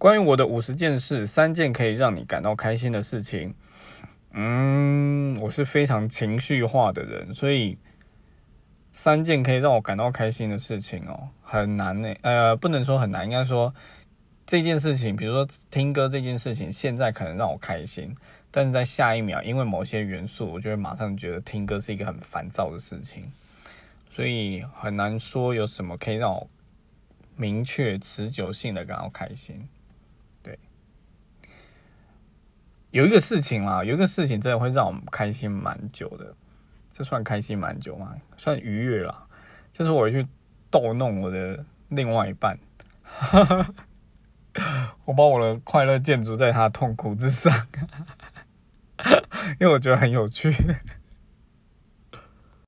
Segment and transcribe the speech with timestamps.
[0.00, 3.54] 关于我的五十件事，三件可以让你感到开心的事情。
[4.32, 7.76] 嗯，我是非常情绪化的人，所以
[8.92, 12.14] 三件可以让我感到开心的事情哦，很难呢。
[12.22, 13.74] 呃，不能说很难，应该说
[14.46, 18.16] 这件事情，比如说听歌这件事情，现在可能让我开心，
[18.50, 23.30] 但是在下一秒，因为某些元素，我就会马上觉得听歌是一个很烦躁的事情，
[24.10, 26.48] 所以很难说有什么可以让我
[27.36, 29.68] 明确、持久性的感到开心。
[32.90, 36.34] 有一个事情啦，有一个事情真的会让我们开心蛮久的，
[36.90, 38.14] 这算开心蛮久吗？
[38.36, 39.26] 算愉悦啦。
[39.72, 40.26] 就是我去
[40.70, 42.58] 逗弄我的另外一半，
[45.06, 47.52] 我把我的快乐建筑在他痛苦之上，
[49.60, 50.52] 因为我觉得很有趣。